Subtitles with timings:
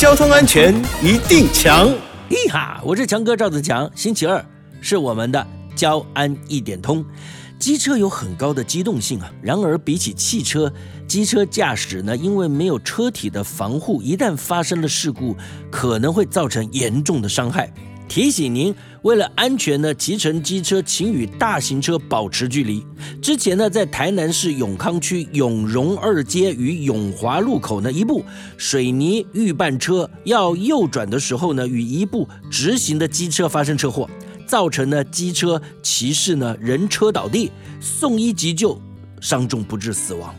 [0.00, 0.74] 交通安全
[1.04, 1.86] 一定强！
[2.30, 3.90] 咦哈，我是强哥赵子强。
[3.94, 4.42] 星期二
[4.80, 7.04] 是我们的交安一点通。
[7.58, 10.72] 机车有很高的机动性啊，然而比起汽车，
[11.06, 15.36] 机车驾驶呢，因为没有车体的防护，一旦发生了事故，
[15.70, 17.70] 可能会造成严重的伤害。
[18.10, 22.84] 提醒您，为了安全呢，骑乘机车请与大型车保持距离。
[23.22, 28.24] 之前呢，在台南市永康区永荣二街与永华路口呢，一部
[28.56, 34.10] 水泥预拌车要右转的时候呢，与一部直行的机车发生车祸，
[34.44, 38.76] 造成呢机车骑士呢人车倒地，送医急救，
[39.20, 40.34] 伤重不治死亡。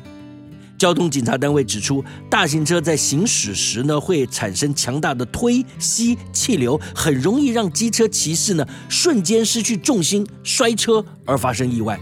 [0.82, 12.00] 交通警察单位指出，大型车在行驶时呢，会产生强大的推吸气流，很容易让机车骑士呢瞬间失去重心，摔车而发生意外。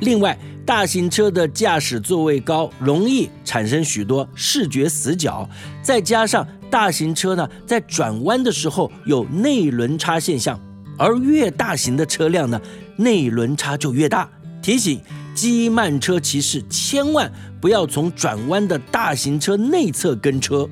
[0.00, 5.46] 另外，大型车的驾驶座位高，容易产生许多视觉死角，
[5.82, 10.58] 再加上大型车呢在转弯的时候有内轮差现象，
[10.96, 12.58] 而越大型的车辆呢，
[12.96, 14.26] 内轮差就越大。
[14.62, 14.98] 提醒。
[15.34, 17.30] 机慢车骑士千万
[17.60, 20.68] 不要从转弯的大型车内侧跟车，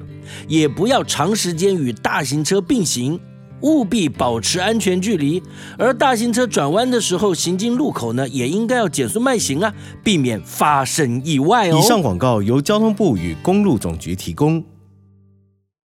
[0.49, 3.19] 也不要长时间与大型车并行，
[3.63, 5.43] 务必保持安全距离。
[5.79, 9.73] 而大型车转弯的时候，行经路口呢，也应该要减速慢行啊，
[10.03, 11.79] 避免发生意外哦。
[11.79, 14.65] 以上广告由交通部与公路总局提供。